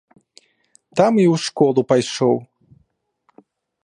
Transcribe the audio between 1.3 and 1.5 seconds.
ў